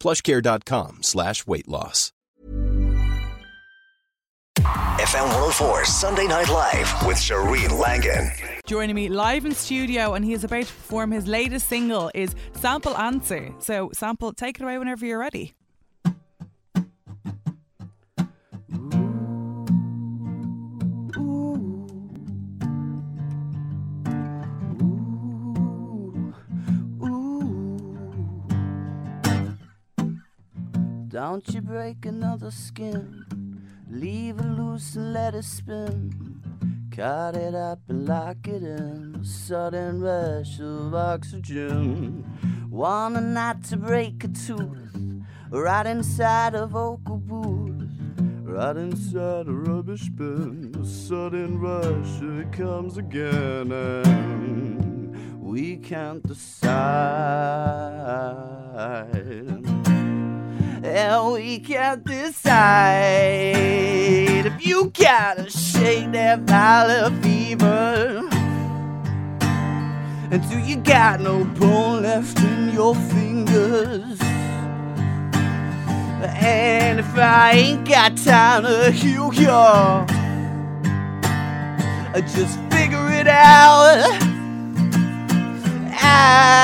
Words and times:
plushcare.com 0.00 1.02
slash 1.02 1.46
weight 1.46 1.68
loss. 1.68 2.12
FM 5.00 5.24
104 5.24 5.84
Sunday 5.86 6.26
Night 6.26 6.48
Live 6.50 7.06
with 7.06 7.16
Shireen 7.16 7.78
Langan. 7.78 8.30
Joining 8.66 8.94
me 8.94 9.08
live 9.08 9.46
in 9.46 9.54
studio, 9.54 10.12
and 10.12 10.24
he 10.24 10.34
is 10.34 10.44
about 10.44 10.66
to 10.66 10.72
perform 10.72 11.10
his 11.10 11.26
latest 11.26 11.68
single, 11.68 12.10
is 12.14 12.34
Sample 12.52 12.96
Answer. 12.96 13.54
So, 13.60 13.90
Sample, 13.94 14.32
take 14.34 14.60
it 14.60 14.62
away 14.62 14.76
whenever 14.78 15.06
you're 15.06 15.18
ready. 15.18 15.54
Don't 31.10 31.46
you 31.52 31.60
break 31.60 32.06
another 32.06 32.52
skin. 32.52 33.26
Leave 33.90 34.38
it 34.38 34.44
loose 34.44 34.94
and 34.94 35.12
let 35.12 35.34
it 35.34 35.42
spin. 35.42 36.40
Cut 36.92 37.34
it 37.34 37.52
up 37.52 37.80
and 37.88 38.06
lock 38.06 38.46
it 38.46 38.62
in. 38.62 39.18
A 39.20 39.24
sudden 39.24 40.00
rush 40.00 40.60
of 40.60 40.94
oxygen. 40.94 42.24
Wanna 42.70 43.22
not 43.22 43.64
to 43.64 43.76
break 43.76 44.22
a 44.22 44.28
tooth. 44.28 44.96
Right 45.50 45.84
inside 45.84 46.54
of 46.54 46.70
vocal 46.70 47.16
booth. 47.16 47.90
Right 48.44 48.76
inside 48.76 49.48
a 49.48 49.52
rubbish 49.52 50.08
bin. 50.10 50.72
A 50.80 50.86
sudden 50.86 51.58
rush, 51.58 52.22
it 52.22 52.52
comes 52.52 52.98
again. 52.98 53.72
And 53.72 55.40
we 55.40 55.76
can't 55.76 56.24
decide 56.24 56.70
and 61.00 61.32
we 61.32 61.58
can't 61.58 62.04
decide 62.04 63.56
if 64.44 64.66
you 64.66 64.90
gotta 64.90 65.48
shake 65.50 66.12
that 66.12 66.40
valley 66.40 67.10
fever 67.22 68.28
until 70.30 70.60
you 70.60 70.76
got 70.76 71.20
no 71.20 71.44
bone 71.44 72.02
left 72.02 72.38
in 72.40 72.70
your 72.74 72.94
fingers. 72.94 74.20
And 76.42 77.00
if 77.00 77.16
I 77.16 77.52
ain't 77.52 77.88
got 77.88 78.16
time 78.18 78.64
to 78.64 78.90
heal 78.90 79.32
you, 79.32 79.50
I 82.16 82.20
just 82.36 82.58
figure 82.70 83.10
it 83.20 83.26
out. 83.26 84.04
I, 86.02 86.59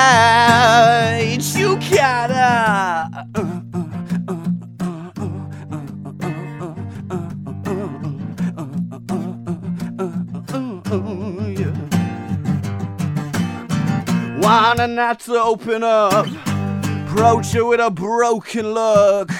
Wanting 14.77 14.95
not 14.95 15.19
to 15.21 15.41
open 15.41 15.81
up, 15.81 16.27
approach 17.07 17.51
her 17.53 17.65
with 17.65 17.79
a 17.79 17.89
broken 17.89 18.73
look. 18.73 19.31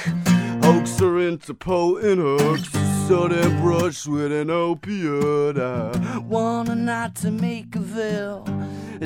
Hoax 0.63 0.97
her 0.97 1.19
into 1.19 1.53
potent 1.53 2.17
hooks, 2.17 2.67
sudden 3.07 3.61
brush 3.61 4.07
with 4.07 4.31
an 4.31 4.49
opiate. 4.49 5.59
I 5.59 6.17
wanna 6.17 6.73
not 6.73 7.13
to 7.17 7.29
make 7.29 7.75
a 7.75 7.79
veil, 7.79 8.45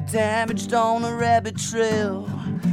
damaged 0.09 0.74
on 0.74 1.03
a 1.03 1.14
rabbit 1.14 1.58
trail. 1.58 2.30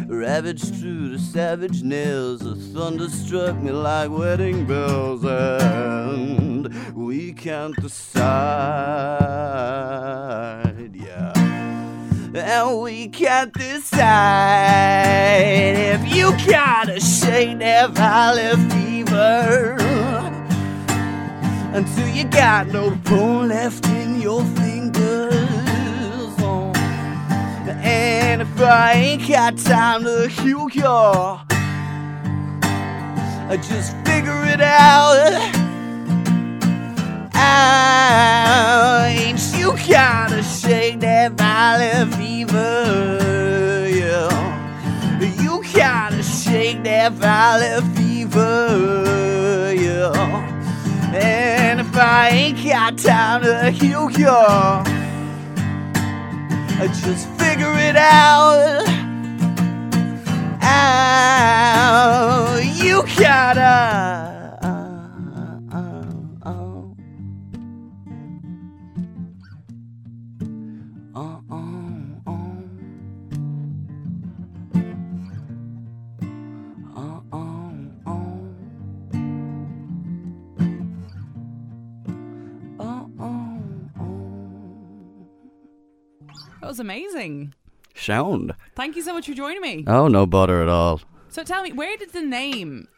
Ravaged 0.06 0.76
through 0.76 1.08
the 1.08 1.18
savage 1.18 1.82
nails, 1.82 2.42
the 2.42 2.54
thunder 2.54 3.08
struck 3.08 3.56
me 3.56 3.72
like 3.72 4.08
wedding 4.10 4.66
bells, 4.66 5.24
and 5.24 6.72
we 6.94 7.32
can't 7.32 7.74
decide, 7.74 8.28
and 12.48 12.80
we 12.80 13.08
can't 13.08 13.52
decide 13.52 14.06
if 15.76 16.14
you 16.14 16.30
gotta 16.50 16.98
shake 16.98 17.58
that 17.58 17.90
valley 17.90 18.56
fever 18.70 19.76
until 21.74 22.08
you 22.08 22.24
got 22.24 22.68
no 22.68 22.90
bone 23.04 23.48
left 23.48 23.86
in 23.88 24.18
your 24.18 24.42
fingers. 24.56 25.34
And 27.84 28.40
if 28.40 28.60
I 28.62 28.92
ain't 28.94 29.28
got 29.28 29.58
time 29.58 30.04
to 30.04 30.26
heal 30.28 30.70
you, 30.72 30.86
I 33.50 33.58
just 33.62 33.94
figure 34.06 34.44
it 34.46 34.62
out. 34.62 35.66
Ain't 37.34 39.07
you 39.58 39.76
gotta 39.88 40.42
shake 40.42 41.00
that 41.00 41.32
valley 41.32 42.10
fever, 42.16 43.88
yeah. 43.88 44.30
You 45.42 45.62
gotta 45.74 46.22
shake 46.22 46.84
that 46.84 47.12
valley 47.12 47.80
fever, 47.94 49.74
yeah. 49.74 50.12
And 51.12 51.80
if 51.80 51.96
I 51.96 52.28
ain't 52.28 52.64
got 52.64 52.98
time 52.98 53.42
to 53.42 53.70
heal 53.70 54.10
you, 54.10 54.28
I 56.80 56.86
just 57.02 57.28
figure 57.30 57.74
it 57.76 57.96
out. 57.96 58.84
Ow, 60.62 62.58
you 62.76 63.02
gotta. 63.18 64.27
That 86.68 86.72
was 86.72 86.80
amazing. 86.80 87.54
Sound. 87.94 88.52
Thank 88.76 88.94
you 88.94 89.00
so 89.00 89.14
much 89.14 89.24
for 89.26 89.32
joining 89.32 89.62
me. 89.62 89.84
Oh, 89.86 90.06
no 90.06 90.26
bother 90.26 90.60
at 90.60 90.68
all. 90.68 91.00
So 91.30 91.42
tell 91.42 91.62
me, 91.62 91.72
where 91.72 91.96
did 91.96 92.12
the 92.12 92.20
name, 92.20 92.88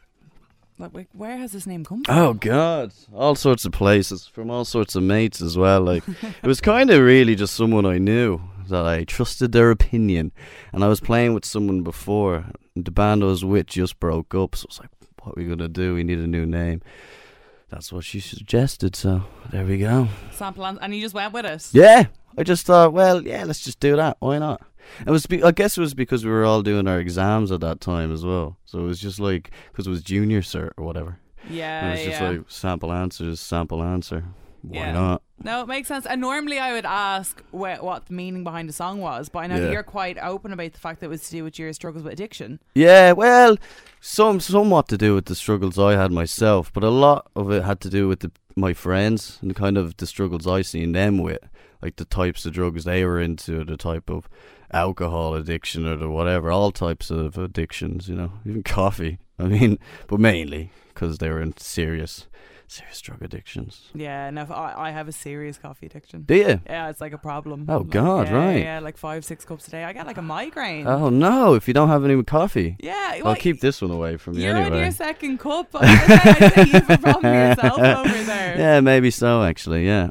like, 0.77 0.91
where- 0.91 1.07
where 1.13 1.37
has 1.37 1.53
this 1.53 1.65
name 1.65 1.85
come 1.85 2.03
oh, 2.09 2.13
from? 2.13 2.17
Oh 2.17 2.33
God, 2.33 2.91
all 3.15 3.33
sorts 3.33 3.63
of 3.63 3.71
places 3.71 4.27
from 4.27 4.51
all 4.51 4.65
sorts 4.65 4.97
of 4.97 5.03
mates 5.03 5.41
as 5.41 5.57
well. 5.57 5.79
Like 5.79 6.03
it 6.21 6.45
was 6.45 6.59
kind 6.59 6.89
of 6.89 7.01
really 7.01 7.33
just 7.33 7.55
someone 7.55 7.85
I 7.85 7.97
knew 7.97 8.41
that 8.67 8.85
I 8.85 9.05
trusted 9.05 9.53
their 9.53 9.71
opinion, 9.71 10.33
and 10.73 10.83
I 10.83 10.89
was 10.89 10.99
playing 10.99 11.33
with 11.33 11.45
someone 11.45 11.81
before. 11.81 12.47
The 12.75 12.91
band 12.91 13.23
I 13.23 13.27
was 13.27 13.45
with 13.45 13.67
just 13.67 14.01
broke 14.01 14.35
up, 14.35 14.57
so 14.57 14.65
I 14.65 14.69
was 14.69 14.79
like, 14.81 14.89
"What 15.23 15.37
are 15.37 15.41
we 15.41 15.47
gonna 15.47 15.69
do? 15.69 15.93
We 15.93 16.03
need 16.03 16.19
a 16.19 16.27
new 16.27 16.45
name." 16.45 16.81
That's 17.69 17.93
what 17.93 18.03
she 18.03 18.19
suggested, 18.19 18.97
so 18.97 19.23
there 19.49 19.63
we 19.63 19.77
go. 19.77 20.09
Sample, 20.33 20.65
and, 20.65 20.77
and 20.81 20.93
you 20.93 21.01
just 21.01 21.15
went 21.15 21.31
with 21.31 21.45
it. 21.45 21.69
Yeah, 21.71 22.07
I 22.37 22.43
just 22.43 22.65
thought, 22.65 22.93
well, 22.93 23.25
yeah, 23.25 23.43
let's 23.43 23.61
just 23.61 23.79
do 23.79 23.95
that. 23.95 24.17
Why 24.19 24.39
not? 24.39 24.61
It 25.05 25.11
was, 25.11 25.25
be- 25.25 25.43
I 25.43 25.51
guess, 25.51 25.77
it 25.77 25.81
was 25.81 25.93
because 25.93 26.25
we 26.25 26.31
were 26.31 26.43
all 26.43 26.61
doing 26.61 26.87
our 26.87 26.99
exams 26.99 27.51
at 27.51 27.61
that 27.61 27.81
time 27.81 28.11
as 28.11 28.25
well. 28.25 28.57
So 28.65 28.79
it 28.79 28.83
was 28.83 28.99
just 28.99 29.19
like 29.19 29.51
because 29.71 29.87
it 29.87 29.89
was 29.89 30.01
junior 30.01 30.41
cert 30.41 30.71
or 30.77 30.85
whatever. 30.85 31.19
Yeah, 31.49 31.85
and 31.85 31.93
it's 31.93 32.05
just 32.05 32.21
yeah. 32.21 32.29
like 32.29 32.41
sample 32.47 32.91
answers, 32.91 33.39
sample 33.39 33.81
answer. 33.81 34.25
Why 34.61 34.77
Yeah. 34.79 34.91
not? 34.93 35.21
No, 35.43 35.61
it 35.63 35.67
makes 35.67 35.87
sense. 35.87 36.05
And 36.05 36.21
normally 36.21 36.59
I 36.59 36.71
would 36.73 36.85
ask 36.85 37.41
wh- 37.51 37.81
what 37.83 38.05
the 38.05 38.13
meaning 38.13 38.43
behind 38.43 38.69
the 38.69 38.73
song 38.73 38.99
was, 38.99 39.27
but 39.27 39.39
I 39.39 39.47
know 39.47 39.55
Yeah. 39.57 39.71
you're 39.71 39.83
quite 39.83 40.17
open 40.21 40.53
about 40.53 40.73
the 40.73 40.79
fact 40.79 40.99
that 40.99 41.07
it 41.07 41.09
was 41.09 41.23
to 41.25 41.31
do 41.31 41.43
with 41.43 41.57
your 41.57 41.73
struggles 41.73 42.03
with 42.03 42.13
addiction. 42.13 42.59
Yeah, 42.75 43.13
well, 43.13 43.57
some 43.99 44.39
somewhat 44.39 44.87
to 44.89 44.97
do 44.97 45.15
with 45.15 45.25
the 45.25 45.35
struggles 45.35 45.79
I 45.79 45.93
had 45.93 46.11
myself, 46.11 46.71
but 46.71 46.83
a 46.83 46.89
lot 46.89 47.29
of 47.35 47.49
it 47.51 47.63
had 47.63 47.81
to 47.81 47.89
do 47.89 48.07
with 48.07 48.19
the, 48.19 48.31
my 48.55 48.73
friends 48.73 49.39
and 49.41 49.49
the 49.49 49.55
kind 49.55 49.77
of 49.77 49.97
the 49.97 50.05
struggles 50.05 50.45
I 50.45 50.61
seen 50.61 50.91
them 50.91 51.17
with, 51.17 51.39
like 51.81 51.95
the 51.95 52.05
types 52.05 52.45
of 52.45 52.53
drugs 52.53 52.83
they 52.83 53.03
were 53.03 53.19
into, 53.19 53.63
the 53.63 53.77
type 53.77 54.09
of 54.11 54.29
alcohol 54.71 55.33
addiction 55.33 55.87
or 55.87 55.95
the 55.95 56.09
whatever, 56.09 56.51
all 56.51 56.71
types 56.71 57.09
of 57.09 57.37
addictions, 57.37 58.07
you 58.07 58.15
know, 58.15 58.31
even 58.45 58.61
coffee. 58.77 59.17
I 59.39 59.45
mean, 59.45 59.79
but 60.07 60.19
mainly 60.19 60.71
because 60.89 61.17
they 61.17 61.29
were 61.29 61.41
in 61.41 61.57
serious, 61.57 62.27
serious 62.71 63.01
drug 63.01 63.21
addictions. 63.21 63.89
Yeah, 63.93 64.29
no, 64.29 64.43
I, 64.43 64.87
I 64.87 64.91
have 64.91 65.07
a 65.07 65.11
serious 65.11 65.57
coffee 65.57 65.85
addiction. 65.85 66.23
Do 66.23 66.35
you? 66.35 66.61
Yeah, 66.65 66.89
it's 66.89 67.01
like 67.01 67.13
a 67.13 67.17
problem. 67.17 67.65
Oh, 67.67 67.83
God, 67.83 68.27
yeah, 68.27 68.33
right. 68.35 68.63
Yeah, 68.63 68.79
like 68.79 68.97
five, 68.97 69.25
six 69.25 69.43
cups 69.45 69.67
a 69.67 69.71
day. 69.71 69.83
I 69.83 69.93
get 69.93 70.07
like 70.07 70.17
a 70.17 70.21
migraine. 70.21 70.87
Oh 70.87 71.09
no! 71.09 71.53
If 71.53 71.67
you 71.67 71.73
don't 71.73 71.89
have 71.89 72.05
any 72.05 72.21
coffee, 72.23 72.77
yeah, 72.79 73.19
I'll 73.23 73.35
keep 73.35 73.59
this 73.59 73.81
one 73.81 73.91
away 73.91 74.17
from 74.17 74.35
you 74.35 74.45
You're 74.45 74.55
on 74.55 74.63
anyway. 74.63 74.81
your 74.83 74.91
second 74.91 75.39
cup. 75.39 75.69
I 75.75 75.95
say, 75.97 76.13
I 76.13 76.49
say 76.49 76.63
you 76.65 76.71
have 76.71 76.89
a 76.89 76.97
problem 76.97 77.33
yourself 77.33 77.79
over 77.79 78.23
there. 78.23 78.57
Yeah, 78.57 78.79
maybe 78.79 79.11
so. 79.11 79.43
Actually, 79.43 79.85
yeah. 79.85 80.09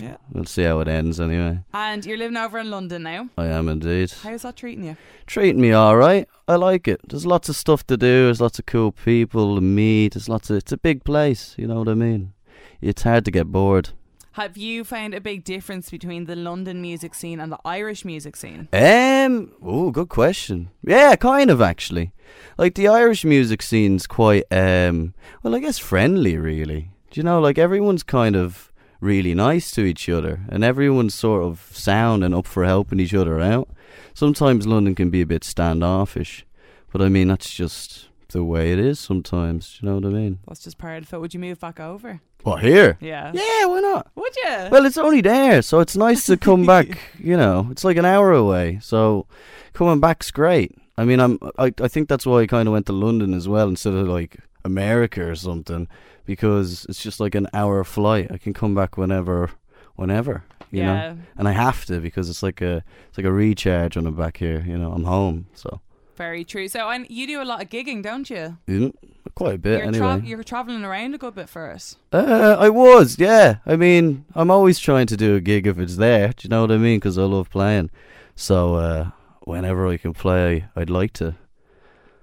Yeah. 0.00 0.16
We'll 0.32 0.44
see 0.44 0.62
how 0.62 0.80
it 0.80 0.88
ends 0.88 1.20
anyway. 1.20 1.60
And 1.72 2.04
you're 2.04 2.16
living 2.16 2.36
over 2.36 2.58
in 2.58 2.70
London 2.70 3.02
now. 3.02 3.28
I 3.36 3.46
am 3.46 3.68
indeed. 3.68 4.12
How's 4.22 4.42
that 4.42 4.56
treating 4.56 4.84
you? 4.84 4.96
Treating 5.26 5.60
me 5.60 5.72
all 5.72 5.96
right. 5.96 6.28
I 6.46 6.56
like 6.56 6.86
it. 6.88 7.00
There's 7.08 7.26
lots 7.26 7.48
of 7.48 7.56
stuff 7.56 7.86
to 7.88 7.96
do. 7.96 8.24
There's 8.26 8.40
lots 8.40 8.58
of 8.58 8.66
cool 8.66 8.92
people 8.92 9.54
to 9.54 9.60
meet. 9.60 10.14
There's 10.14 10.28
lots 10.28 10.50
of. 10.50 10.56
It's 10.56 10.72
a 10.72 10.76
big 10.76 11.04
place. 11.04 11.54
You 11.58 11.66
know 11.66 11.78
what 11.78 11.88
I 11.88 11.94
mean? 11.94 12.32
It's 12.80 13.02
hard 13.02 13.24
to 13.24 13.30
get 13.30 13.46
bored. 13.46 13.90
Have 14.32 14.56
you 14.56 14.84
found 14.84 15.14
a 15.14 15.20
big 15.20 15.42
difference 15.42 15.90
between 15.90 16.26
the 16.26 16.36
London 16.36 16.80
music 16.80 17.12
scene 17.14 17.40
and 17.40 17.50
the 17.50 17.58
Irish 17.64 18.04
music 18.04 18.36
scene? 18.36 18.68
Um. 18.72 19.52
Oh, 19.60 19.90
good 19.90 20.08
question. 20.08 20.70
Yeah, 20.86 21.16
kind 21.16 21.50
of 21.50 21.60
actually. 21.60 22.12
Like 22.56 22.76
the 22.76 22.86
Irish 22.86 23.24
music 23.24 23.62
scene's 23.62 24.06
quite 24.06 24.44
um. 24.52 25.14
Well, 25.42 25.56
I 25.56 25.58
guess 25.58 25.78
friendly, 25.78 26.36
really. 26.36 26.90
Do 27.10 27.18
you 27.18 27.24
know? 27.24 27.40
Like 27.40 27.58
everyone's 27.58 28.04
kind 28.04 28.36
of 28.36 28.72
really 29.00 29.34
nice 29.34 29.70
to 29.72 29.82
each 29.82 30.08
other, 30.08 30.40
and 30.48 30.64
everyone's 30.64 31.14
sort 31.14 31.42
of 31.42 31.70
sound 31.72 32.24
and 32.24 32.34
up 32.34 32.46
for 32.46 32.64
helping 32.64 33.00
each 33.00 33.14
other 33.14 33.40
out. 33.40 33.68
Sometimes 34.14 34.66
London 34.66 34.94
can 34.94 35.10
be 35.10 35.20
a 35.20 35.26
bit 35.26 35.44
standoffish, 35.44 36.44
but 36.92 37.00
I 37.02 37.08
mean 37.08 37.28
that's 37.28 37.54
just 37.54 38.08
the 38.30 38.44
way 38.44 38.72
it 38.72 38.78
is 38.78 38.98
sometimes. 39.00 39.78
Do 39.80 39.86
you 39.86 39.88
know 39.92 39.98
what 39.98 40.04
I 40.04 40.14
mean? 40.14 40.38
That's 40.46 40.62
just 40.64 40.78
part 40.78 41.02
of 41.02 41.12
it. 41.12 41.20
Would 41.20 41.34
you 41.34 41.40
move 41.40 41.60
back 41.60 41.80
over? 41.80 42.20
What 42.42 42.62
here? 42.62 42.96
Yeah. 43.00 43.32
Yeah, 43.34 43.66
why 43.66 43.80
not? 43.80 44.10
Would 44.14 44.36
you? 44.36 44.68
Well, 44.70 44.86
it's 44.86 44.98
only 44.98 45.20
there, 45.20 45.62
so 45.62 45.80
it's 45.80 45.96
nice 45.96 46.26
to 46.26 46.36
come 46.36 46.66
back. 46.74 46.98
You 47.18 47.36
know, 47.36 47.68
it's 47.70 47.84
like 47.84 47.96
an 47.96 48.04
hour 48.04 48.32
away, 48.32 48.78
so 48.82 49.26
coming 49.72 50.00
back's 50.00 50.30
great. 50.30 50.74
I 50.96 51.04
mean, 51.04 51.20
I'm. 51.20 51.38
I, 51.58 51.72
I 51.80 51.88
think 51.88 52.08
that's 52.08 52.26
why 52.26 52.40
I 52.40 52.46
kind 52.46 52.68
of 52.68 52.72
went 52.72 52.86
to 52.86 52.92
London 52.92 53.32
as 53.34 53.48
well 53.48 53.68
instead 53.68 53.94
of 53.94 54.08
like 54.08 54.36
America 54.64 55.28
or 55.28 55.34
something, 55.36 55.88
because 56.28 56.84
it's 56.90 57.02
just 57.02 57.20
like 57.20 57.34
an 57.34 57.48
hour 57.54 57.82
flight. 57.84 58.30
I 58.30 58.36
can 58.36 58.52
come 58.52 58.74
back 58.74 58.98
whenever, 58.98 59.50
whenever. 59.96 60.44
You 60.70 60.82
yeah. 60.82 60.86
know, 60.86 61.18
and 61.38 61.48
I 61.48 61.52
have 61.52 61.86
to 61.86 62.00
because 62.00 62.28
it's 62.28 62.42
like 62.42 62.60
a 62.60 62.84
it's 63.08 63.16
like 63.16 63.24
a 63.24 63.32
recharge 63.32 63.96
when 63.96 64.06
I'm 64.06 64.14
back 64.14 64.36
here. 64.36 64.62
You 64.68 64.76
know, 64.76 64.92
I'm 64.92 65.04
home, 65.04 65.46
so 65.54 65.80
Very 66.18 66.44
true. 66.44 66.68
So, 66.68 66.90
and 66.90 67.06
you 67.08 67.26
do 67.26 67.40
a 67.40 67.46
lot 67.46 67.62
of 67.62 67.70
gigging, 67.70 68.02
don't 68.02 68.28
you? 68.28 68.58
mm, 68.68 68.92
quite 69.34 69.54
a 69.54 69.58
bit 69.58 69.78
you're, 69.78 69.88
anyway. 69.88 70.18
tra- 70.18 70.28
you're 70.28 70.44
traveling 70.44 70.84
around 70.84 71.14
a 71.14 71.18
good 71.18 71.34
bit 71.34 71.48
for 71.48 71.70
us. 71.70 71.96
Uh, 72.12 72.56
I 72.58 72.68
was, 72.68 73.18
yeah. 73.18 73.56
I 73.64 73.76
mean, 73.76 74.26
I'm 74.34 74.50
always 74.50 74.78
trying 74.78 75.06
to 75.06 75.16
do 75.16 75.34
a 75.34 75.40
gig 75.40 75.66
if 75.66 75.78
it's 75.78 75.96
there. 75.96 76.28
Do 76.36 76.44
you 76.44 76.50
know 76.50 76.60
what 76.60 76.72
I 76.72 76.76
mean? 76.76 76.98
Because 76.98 77.16
I 77.16 77.22
love 77.22 77.48
playing. 77.48 77.88
So 78.36 78.74
uh, 78.74 79.10
whenever 79.44 79.86
I 79.88 79.96
can 79.96 80.12
play, 80.12 80.66
I'd 80.76 80.90
like 80.90 81.14
to. 81.14 81.36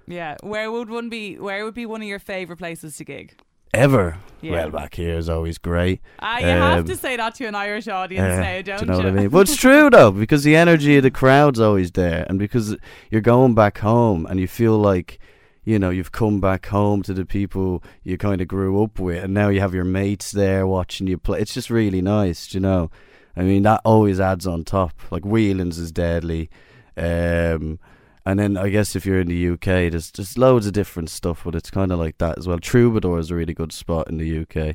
Yeah. 0.06 0.36
Where 0.42 0.70
would 0.70 0.90
one 0.90 1.08
be? 1.08 1.36
Where 1.38 1.64
would 1.64 1.74
be 1.74 1.86
one 1.86 2.02
of 2.02 2.06
your 2.06 2.20
favorite 2.20 2.58
places 2.58 2.96
to 2.98 3.04
gig? 3.04 3.34
Ever. 3.74 4.18
Yeah. 4.42 4.52
Well, 4.52 4.70
back 4.70 4.94
here 4.94 5.14
is 5.16 5.28
always 5.28 5.58
great. 5.58 6.00
Ah, 6.20 6.38
you 6.38 6.46
have 6.46 6.78
Um, 6.80 6.84
to 6.86 6.96
say 6.96 7.16
that 7.16 7.34
to 7.36 7.46
an 7.46 7.54
Irish 7.54 7.88
audience 7.88 8.34
Uh, 8.34 8.40
now, 8.40 8.62
don't 8.62 8.78
do 8.80 8.84
you 8.84 8.90
know 8.92 8.96
what 8.98 9.06
I 9.06 9.10
mean? 9.10 9.28
But 9.28 9.40
it's 9.48 9.56
true 9.66 9.90
though, 9.90 10.10
because 10.12 10.44
the 10.44 10.54
energy 10.56 10.96
of 10.98 11.02
the 11.02 11.10
crowd's 11.10 11.58
always 11.58 11.90
there, 11.92 12.26
and 12.28 12.38
because 12.38 12.76
you're 13.10 13.20
going 13.22 13.54
back 13.54 13.78
home 13.78 14.26
and 14.28 14.38
you 14.38 14.46
feel 14.46 14.78
like, 14.78 15.18
you 15.64 15.78
know, 15.78 15.90
you've 15.90 16.12
come 16.12 16.40
back 16.40 16.66
home 16.66 17.02
to 17.04 17.14
the 17.14 17.24
people 17.24 17.82
you 18.04 18.16
kind 18.18 18.40
of 18.40 18.46
grew 18.46 18.82
up 18.82 18.98
with, 19.00 19.24
and 19.24 19.34
now 19.34 19.48
you 19.48 19.60
have 19.60 19.74
your 19.74 19.84
mates 19.84 20.30
there 20.30 20.66
watching 20.66 21.06
you 21.08 21.18
play. 21.18 21.40
It's 21.40 21.54
just 21.54 21.70
really 21.70 22.02
nice, 22.02 22.54
you 22.54 22.60
know. 22.60 22.90
I 23.36 23.42
mean, 23.42 23.62
that 23.64 23.80
always 23.84 24.20
adds 24.20 24.46
on 24.46 24.64
top. 24.64 24.92
Like 25.10 25.24
Whelan's 25.24 25.78
is 25.78 25.90
deadly. 25.92 26.48
Um, 26.96 27.78
and 28.26 28.40
then 28.40 28.56
I 28.56 28.70
guess 28.70 28.96
if 28.96 29.06
you're 29.06 29.20
in 29.20 29.28
the 29.28 29.50
UK, 29.50 29.90
there's 29.90 30.10
just 30.10 30.36
loads 30.36 30.66
of 30.66 30.72
different 30.72 31.10
stuff, 31.10 31.42
but 31.44 31.54
it's 31.54 31.70
kind 31.70 31.92
of 31.92 32.00
like 32.00 32.18
that 32.18 32.36
as 32.36 32.48
well. 32.48 32.58
Troubadour 32.58 33.20
is 33.20 33.30
a 33.30 33.36
really 33.36 33.54
good 33.54 33.72
spot 33.72 34.10
in 34.10 34.18
the 34.18 34.40
UK. 34.40 34.74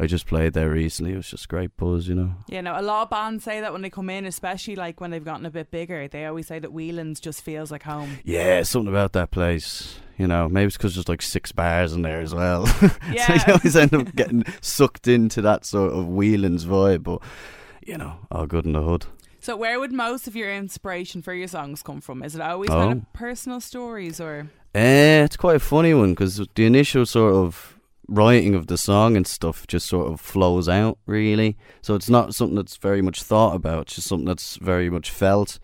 I 0.00 0.06
just 0.06 0.26
played 0.26 0.52
there 0.52 0.70
recently. 0.70 1.12
It 1.12 1.16
was 1.16 1.30
just 1.30 1.48
great 1.48 1.76
buzz, 1.76 2.08
you 2.08 2.16
know. 2.16 2.34
You 2.48 2.60
know, 2.60 2.78
a 2.78 2.82
lot 2.82 3.02
of 3.02 3.10
bands 3.10 3.44
say 3.44 3.60
that 3.60 3.72
when 3.72 3.82
they 3.82 3.90
come 3.90 4.10
in, 4.10 4.26
especially 4.26 4.74
like 4.74 5.00
when 5.00 5.12
they've 5.12 5.24
gotten 5.24 5.46
a 5.46 5.50
bit 5.50 5.70
bigger, 5.70 6.08
they 6.08 6.26
always 6.26 6.48
say 6.48 6.58
that 6.58 6.72
Whelan's 6.72 7.20
just 7.20 7.40
feels 7.42 7.70
like 7.70 7.84
home. 7.84 8.18
Yeah, 8.24 8.64
something 8.64 8.88
about 8.88 9.12
that 9.12 9.30
place. 9.30 10.00
You 10.16 10.26
know, 10.26 10.48
maybe 10.48 10.66
it's 10.66 10.76
because 10.76 10.96
there's 10.96 11.08
like 11.08 11.22
six 11.22 11.52
bars 11.52 11.92
in 11.92 12.02
there 12.02 12.20
as 12.20 12.34
well. 12.34 12.66
Yeah. 13.12 13.26
so 13.26 13.34
you 13.34 13.40
always 13.54 13.76
end 13.76 13.94
up 13.94 14.12
getting 14.16 14.44
sucked 14.60 15.06
into 15.06 15.40
that 15.42 15.64
sort 15.64 15.92
of 15.92 16.08
Whelan's 16.08 16.64
vibe, 16.64 17.04
but 17.04 17.22
you 17.86 17.96
know, 17.96 18.18
all 18.32 18.46
good 18.46 18.66
in 18.66 18.72
the 18.72 18.82
hood. 18.82 19.06
So, 19.48 19.56
where 19.56 19.80
would 19.80 19.92
most 19.92 20.28
of 20.28 20.36
your 20.36 20.54
inspiration 20.54 21.22
for 21.22 21.32
your 21.32 21.48
songs 21.48 21.82
come 21.82 22.02
from? 22.02 22.22
Is 22.22 22.34
it 22.34 22.42
always 22.42 22.68
Oh. 22.68 22.74
kind 22.74 22.92
of 22.92 23.12
personal 23.14 23.62
stories 23.62 24.20
or? 24.20 24.50
Eh, 24.74 25.24
it's 25.24 25.38
quite 25.38 25.56
a 25.56 25.58
funny 25.58 25.94
one 25.94 26.10
because 26.10 26.46
the 26.54 26.66
initial 26.66 27.06
sort 27.06 27.32
of 27.34 27.78
writing 28.08 28.54
of 28.54 28.66
the 28.66 28.76
song 28.76 29.16
and 29.16 29.26
stuff 29.26 29.66
just 29.66 29.86
sort 29.86 30.12
of 30.12 30.20
flows 30.20 30.68
out, 30.68 30.98
really. 31.06 31.56
So 31.80 31.94
it's 31.94 32.10
not 32.10 32.34
something 32.34 32.56
that's 32.56 32.76
very 32.76 33.00
much 33.00 33.22
thought 33.22 33.54
about, 33.56 33.84
it's 33.84 33.94
just 33.94 34.08
something 34.08 34.26
that's 34.26 34.56
very 34.56 34.90
much 34.90 35.10
felt. 35.10 35.58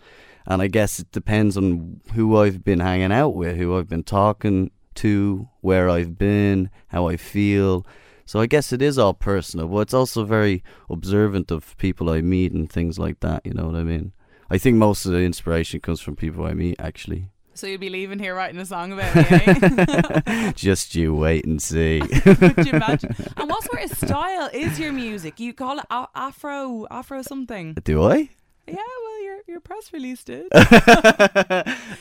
And 0.46 0.62
I 0.62 0.68
guess 0.68 0.98
it 0.98 1.12
depends 1.12 1.58
on 1.58 2.00
who 2.14 2.38
I've 2.38 2.64
been 2.64 2.80
hanging 2.80 3.12
out 3.12 3.34
with, 3.36 3.58
who 3.58 3.76
I've 3.76 3.90
been 3.90 4.02
talking 4.02 4.70
to, 4.94 5.46
where 5.60 5.90
I've 5.90 6.16
been, 6.16 6.70
how 6.88 7.06
I 7.08 7.18
feel. 7.18 7.86
So 8.26 8.40
I 8.40 8.46
guess 8.46 8.72
it 8.72 8.80
is 8.80 8.98
all 8.98 9.14
personal, 9.14 9.68
but 9.68 9.78
it's 9.80 9.94
also 9.94 10.24
very 10.24 10.62
observant 10.88 11.50
of 11.50 11.76
people 11.76 12.10
I 12.10 12.20
meet 12.20 12.52
and 12.52 12.70
things 12.70 12.98
like 12.98 13.20
that, 13.20 13.44
you 13.44 13.52
know 13.52 13.66
what 13.66 13.76
I 13.76 13.82
mean? 13.84 14.12
I 14.50 14.58
think 14.58 14.76
most 14.76 15.04
of 15.06 15.12
the 15.12 15.18
inspiration 15.18 15.80
comes 15.80 16.00
from 16.00 16.16
people 16.16 16.44
I 16.44 16.54
meet, 16.54 16.76
actually. 16.78 17.28
So 17.56 17.68
you'd 17.68 17.80
be 17.80 17.88
leaving 17.88 18.18
here 18.18 18.34
writing 18.34 18.60
a 18.60 18.66
song 18.66 18.92
about 18.92 19.14
me, 19.14 19.24
eh? 19.30 20.52
Just 20.56 20.94
you 20.96 21.14
wait 21.14 21.44
and 21.44 21.62
see. 21.62 22.00
Could 22.22 22.66
you 22.66 22.72
imagine? 22.72 23.14
And 23.36 23.48
what 23.48 23.62
sort 23.62 23.84
of 23.84 23.96
style 23.96 24.50
is 24.52 24.78
your 24.80 24.92
music? 24.92 25.38
You 25.38 25.54
call 25.54 25.78
it 25.78 25.84
Afro, 25.90 26.86
Afro 26.90 27.22
something? 27.22 27.74
Do 27.84 28.02
I? 28.02 28.30
Yeah, 28.66 28.76
well, 28.76 29.22
your 29.24 29.38
your 29.46 29.60
press 29.60 29.92
release 29.92 30.24
did. 30.24 30.46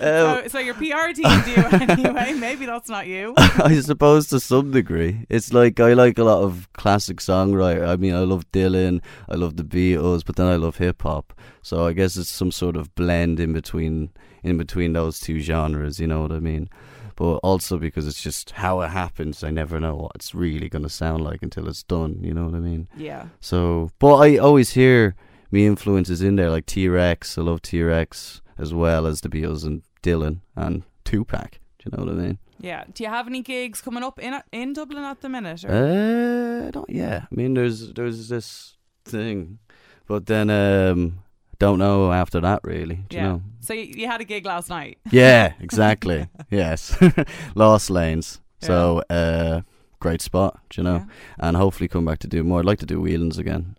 So, 0.03 0.41
oh. 0.43 0.48
so 0.50 0.60
your 0.60 0.74
PR 0.74 1.13
team 1.13 1.41
do 1.46 1.55
anyway. 1.72 2.34
Maybe 2.34 2.65
that's 2.65 2.89
not 2.89 3.08
you. 3.08 3.34
I 3.38 3.79
suppose 3.79 4.27
to 4.27 4.39
some 4.39 4.72
degree. 4.72 5.25
It's 5.29 5.53
like 5.53 5.79
I 5.79 5.93
like 5.93 6.17
a 6.17 6.25
lot 6.25 6.43
of 6.43 6.67
classic 6.74 7.17
songwriter. 7.17 7.88
I 7.88 7.96
mean, 7.96 8.13
I 8.13 8.20
love 8.20 8.51
Dylan, 8.51 9.01
I 9.29 9.36
love 9.36 9.55
the 9.55 9.63
Beatles, 9.63 10.25
but 10.25 10.36
then 10.36 10.48
I 10.48 10.58
love 10.58 10.77
hip 10.77 11.03
hop. 11.03 11.34
So 11.62 11.88
I 11.88 11.93
guess 11.93 12.17
it's 12.17 12.29
some 12.29 12.51
sort 12.51 12.75
of 12.75 12.93
blend 12.96 13.39
in 13.39 13.53
between 13.53 14.10
in 14.43 14.58
between 14.58 14.91
those 14.91 15.22
two 15.22 15.39
genres. 15.39 16.00
You 16.01 16.08
know 16.08 16.22
what 16.22 16.34
I 16.34 16.39
mean? 16.39 16.70
But 17.15 17.36
also 17.38 17.77
because 17.77 18.08
it's 18.08 18.22
just 18.22 18.51
how 18.51 18.82
it 18.82 18.89
happens. 18.89 19.41
I 19.41 19.51
never 19.51 19.79
know 19.79 19.96
what 19.96 20.12
it's 20.15 20.36
really 20.36 20.67
gonna 20.67 20.89
sound 20.89 21.24
like 21.24 21.41
until 21.43 21.70
it's 21.70 21.84
done. 21.84 22.20
You 22.22 22.34
know 22.34 22.46
what 22.46 22.55
I 22.55 22.60
mean? 22.60 22.89
Yeah. 22.98 23.27
So, 23.39 23.91
but 24.00 24.17
I 24.17 24.38
always 24.38 24.72
hear 24.72 25.15
me 25.53 25.67
influences 25.67 26.22
in 26.22 26.36
there, 26.36 26.50
like 26.50 26.65
T 26.65 26.89
Rex. 26.89 27.38
I 27.38 27.41
love 27.41 27.62
T 27.62 27.81
Rex 27.81 28.41
as 28.57 28.74
well 28.74 29.05
as 29.05 29.22
the 29.22 29.29
Beatles 29.29 29.63
and 29.63 29.83
Dylan 30.01 30.39
and 30.55 30.83
Tupac. 31.05 31.60
Do 31.79 31.86
you 31.86 31.91
know 31.98 32.03
what 32.05 32.13
I 32.13 32.25
mean? 32.25 32.39
Yeah. 32.60 32.86
Do 32.93 33.03
you 33.03 33.10
have 33.10 33.27
any 33.27 33.41
gigs 33.41 33.81
coming 33.81 34.03
up 34.03 34.19
in 34.19 34.41
in 34.51 34.74
Dublin 34.74 35.03
at 35.03 35.22
the 35.22 35.29
minute? 35.29 35.63
Or? 35.63 35.69
Uh, 35.72 36.72
not 36.74 36.89
yeah. 36.89 37.25
I 37.31 37.36
mean, 37.36 37.53
there's 37.53 37.93
there's 37.93 38.29
this 38.29 38.77
thing, 39.05 39.60
but 40.07 40.25
then 40.25 40.50
um, 40.50 41.19
don't 41.60 41.77
know 41.77 42.12
after 42.12 42.39
that 42.41 42.62
really. 42.63 43.03
Do 43.10 43.17
yeah. 43.17 43.24
you 43.24 43.29
know? 43.29 43.41
So 43.60 43.74
you, 43.74 43.93
you 43.95 44.07
had 44.07 44.22
a 44.22 44.25
gig 44.25 44.45
last 44.45 44.69
night. 44.69 44.98
Yeah, 45.12 45.53
exactly. 45.60 46.27
yes, 46.50 46.98
Lost 47.55 47.89
Lanes. 47.89 48.39
So, 48.60 49.03
uh, 49.10 49.62
great 50.00 50.22
spot. 50.22 50.57
Do 50.69 50.79
you 50.79 50.83
know? 50.86 50.95
Yeah. 50.95 51.05
And 51.39 51.57
hopefully 51.57 51.89
come 51.89 52.05
back 52.05 52.19
to 52.19 52.27
do 52.27 52.45
more. 52.45 52.60
I'd 52.60 52.65
like 52.65 52.79
to 52.79 52.86
do 52.86 53.01
Whelan's 53.01 53.38
again, 53.38 53.75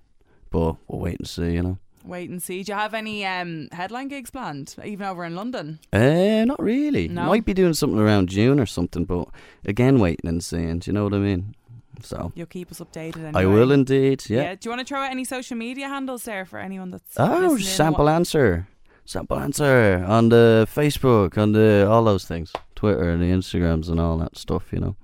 but 0.54 0.76
we'll 0.86 1.00
wait 1.00 1.18
and 1.18 1.28
see. 1.28 1.50
You 1.52 1.62
know. 1.62 1.78
Wait 2.04 2.30
and 2.30 2.40
see. 2.40 2.62
Do 2.62 2.72
you 2.72 2.78
have 2.78 2.94
any 2.94 3.24
um, 3.26 3.68
headline 3.72 4.08
gigs 4.08 4.30
planned, 4.30 4.76
even 4.84 5.06
over 5.06 5.24
in 5.24 5.34
London? 5.34 5.80
Uh, 5.92 6.44
not 6.44 6.62
really. 6.62 7.08
No? 7.08 7.24
Might 7.26 7.44
be 7.44 7.54
doing 7.54 7.74
something 7.74 7.98
around 7.98 8.28
June 8.28 8.60
or 8.60 8.66
something, 8.66 9.04
but 9.04 9.26
again, 9.64 9.98
waiting 9.98 10.28
and 10.28 10.44
seeing. 10.44 10.78
Do 10.78 10.90
you 10.90 10.92
know 10.92 11.04
what 11.04 11.14
I 11.14 11.18
mean? 11.18 11.54
So 12.02 12.32
You'll 12.34 12.46
keep 12.46 12.70
us 12.70 12.80
updated. 12.80 13.24
Anyway. 13.24 13.42
I 13.42 13.46
will 13.46 13.72
indeed. 13.72 14.24
Yeah. 14.28 14.54
Do 14.54 14.60
you 14.64 14.70
want 14.70 14.80
to 14.80 14.86
throw 14.86 15.00
out 15.00 15.10
any 15.10 15.24
social 15.24 15.56
media 15.56 15.88
handles 15.88 16.24
there 16.24 16.44
for 16.44 16.58
anyone 16.58 16.90
that's 16.90 17.14
Oh, 17.16 17.56
sample 17.56 18.08
answer. 18.08 18.66
Sample 19.06 19.38
answer 19.38 20.04
on 20.06 20.28
the 20.28 20.66
Facebook, 20.74 21.38
on 21.38 21.52
the 21.52 21.86
all 21.90 22.04
those 22.04 22.26
things, 22.26 22.52
Twitter 22.84 23.08
and 23.10 23.22
the 23.22 23.26
Instagrams 23.26 23.88
and 23.88 23.98
all 23.98 24.18
that 24.18 24.36
stuff. 24.36 24.72
You 24.72 24.80
know, 24.80 24.96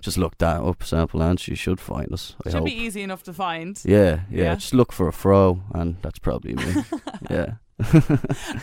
just 0.00 0.18
look 0.18 0.36
that 0.38 0.60
up. 0.60 0.82
Sample 0.82 1.22
answer. 1.22 1.50
You 1.52 1.56
should 1.56 1.80
find 1.80 2.12
us. 2.12 2.36
I 2.44 2.50
Should 2.50 2.58
hope. 2.58 2.64
be 2.66 2.74
easy 2.84 3.02
enough 3.02 3.22
to 3.24 3.32
find. 3.32 3.80
Yeah, 3.84 4.20
yeah, 4.30 4.44
Yeah. 4.44 4.54
Just 4.56 4.74
look 4.74 4.92
for 4.92 5.08
a 5.08 5.12
fro, 5.12 5.62
and 5.74 5.96
that's 6.02 6.18
probably 6.18 6.54
me. 6.54 6.84
yeah. 7.30 7.54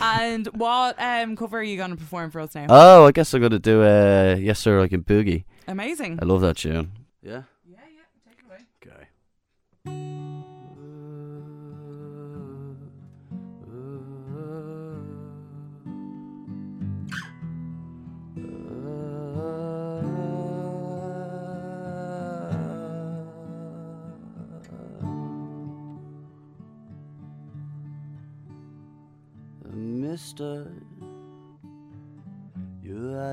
And 0.01 0.47
what 0.47 0.95
um, 0.99 1.35
cover 1.35 1.59
are 1.59 1.63
you 1.63 1.77
going 1.77 1.91
to 1.91 1.97
perform 1.97 2.31
for 2.31 2.41
us 2.41 2.55
now? 2.55 2.67
Oh, 2.69 3.05
I 3.07 3.11
guess 3.11 3.33
I'm 3.33 3.41
gonna 3.41 3.59
do 3.59 3.81
uh, 3.83 4.37
yes 4.39 4.59
sir, 4.59 4.79
I 4.81 4.87
can 4.87 5.03
boogie. 5.03 5.45
Amazing. 5.67 6.19
I 6.21 6.25
love 6.25 6.41
that 6.41 6.57
tune. 6.57 6.91
Yeah. 7.21 7.43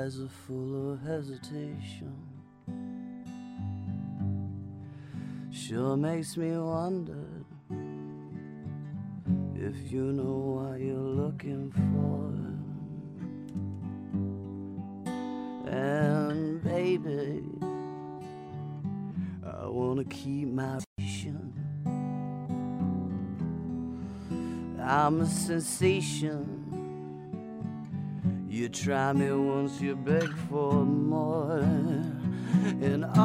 Eyes 0.06 0.20
are 0.20 0.28
full 0.28 0.92
of 0.92 1.02
hesitation. 1.02 2.14
Sure 5.50 5.96
makes 5.96 6.36
me 6.36 6.56
wonder 6.56 7.26
if 9.56 9.90
you 9.90 10.12
know 10.12 10.38
what 10.58 10.80
you're 10.80 10.96
looking 11.22 11.72
for. 11.72 12.30
And 15.72 16.62
baby, 16.62 17.42
I 19.44 19.66
wanna 19.66 20.04
keep 20.04 20.48
my 20.48 20.78
vision. 20.98 21.52
I'm 24.80 25.20
a 25.22 25.26
sensation. 25.26 26.55
You 28.56 28.68
try 28.70 29.12
me 29.12 29.30
once, 29.30 29.82
you 29.82 29.94
beg 29.94 30.30
for 30.48 30.72
more. 30.82 31.58
And 31.58 33.04
oh, 33.14 33.18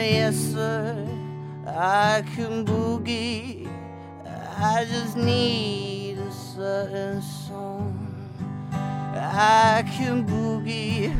yes, 0.00 0.34
sir, 0.34 1.06
I 1.66 2.24
can 2.34 2.64
boogie. 2.64 3.68
I 4.58 4.86
just 4.86 5.18
need 5.18 6.16
a 6.16 6.32
certain 6.32 7.20
song. 7.20 7.92
I 8.72 9.84
can 9.94 10.24
boogie, 10.26 11.12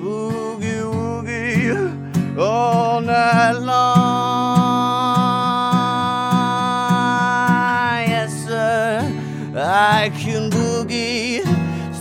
boogie, 0.00 0.82
woogie 0.90 2.38
all 2.38 3.02
night 3.02 3.58
long. 3.58 3.99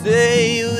With 0.01 0.78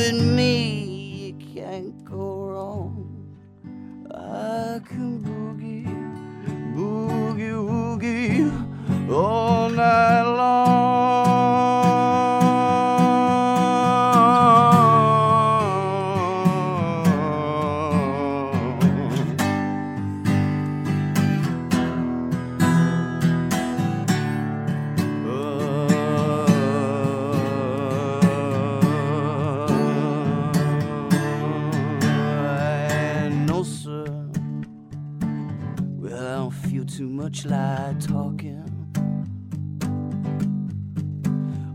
too 37.00 37.08
much 37.08 37.46
like 37.46 37.98
talking 38.02 38.62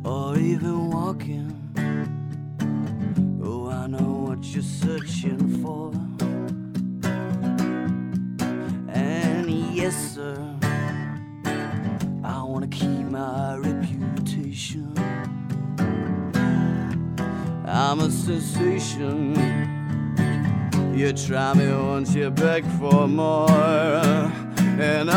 or 0.04 0.36
even 0.36 0.90
walking. 0.90 1.50
Oh, 3.42 3.70
I 3.70 3.86
know 3.86 4.26
what 4.26 4.44
you're 4.44 4.62
searching 4.62 5.62
for. 5.62 5.92
And 8.92 9.48
yes, 9.74 9.96
sir, 10.14 10.36
I 12.22 12.42
wanna 12.42 12.68
keep 12.68 13.06
my 13.08 13.56
reputation. 13.56 14.92
I'm 17.66 18.00
a 18.00 18.10
sensation. 18.10 19.34
You 20.94 21.14
try 21.14 21.54
me 21.54 21.72
once, 21.72 22.14
you 22.14 22.28
beg 22.30 22.66
for 22.78 23.08
more. 23.08 24.53
And 24.76 25.08
I, 25.10 25.14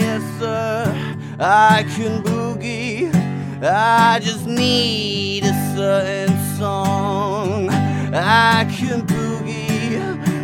yes, 0.00 0.22
sir, 0.40 0.92
I 1.38 1.84
can 1.94 2.22
boogie. 2.22 3.14
I 3.62 4.18
just 4.20 4.46
need 4.46 5.44
a 5.44 5.54
certain 5.76 6.36
song. 6.56 7.70
I 7.70 8.64
can 8.76 9.06
boogie, 9.06 9.98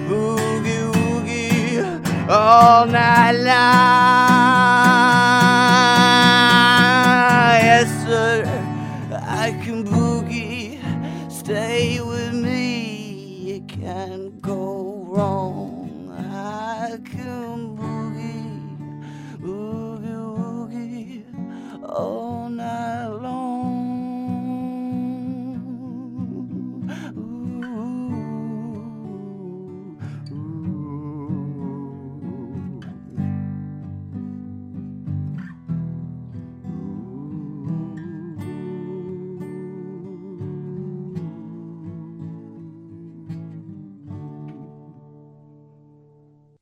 boogie, 0.08 0.92
woogie 0.92 2.28
all 2.30 2.86
night 2.86 3.32
long. 3.32 4.93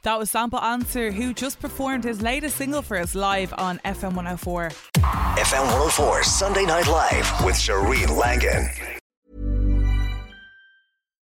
That 0.04 0.18
was 0.18 0.30
Sample 0.30 0.58
Answer, 0.58 1.12
who 1.12 1.32
just 1.32 1.60
performed 1.60 2.02
his 2.02 2.20
latest 2.20 2.56
single 2.56 2.82
for 2.82 2.96
us 2.96 3.14
live 3.14 3.54
on 3.56 3.78
FM 3.84 4.16
104. 4.16 4.70
FM 4.98 5.64
104 5.64 6.24
Sunday 6.24 6.66
Night 6.66 6.88
Live 6.88 7.44
with 7.44 7.54
Shereen 7.54 8.16
Langan. 8.18 8.68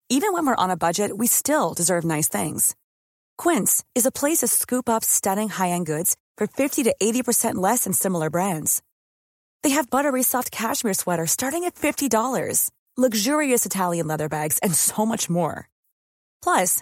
Even 0.09 0.31
when 0.31 0.45
we're 0.45 0.55
on 0.55 0.69
a 0.69 0.77
budget, 0.77 1.17
we 1.17 1.27
still 1.27 1.73
deserve 1.73 2.05
nice 2.05 2.29
things. 2.29 2.73
Quince 3.37 3.83
is 3.95 4.05
a 4.05 4.11
place 4.11 4.37
to 4.37 4.47
scoop 4.47 4.87
up 4.87 5.03
stunning 5.03 5.49
high-end 5.49 5.85
goods 5.85 6.15
for 6.37 6.47
50 6.47 6.83
to 6.83 6.95
80% 7.01 7.55
less 7.55 7.83
than 7.83 7.91
similar 7.93 8.29
brands. 8.29 8.81
They 9.63 9.71
have 9.71 9.89
buttery 9.89 10.23
soft 10.23 10.51
cashmere 10.51 10.93
sweaters 10.93 11.31
starting 11.31 11.65
at 11.65 11.75
$50, 11.75 12.69
luxurious 12.95 13.65
Italian 13.65 14.07
leather 14.07 14.29
bags, 14.29 14.59
and 14.59 14.73
so 14.73 15.05
much 15.05 15.29
more. 15.29 15.67
Plus, 16.41 16.81